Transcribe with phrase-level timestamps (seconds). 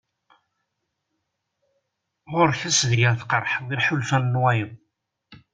[2.31, 4.71] Ɣur-k ass deg ara tqeṛḥeḍ iḥulfan n wayeḍ.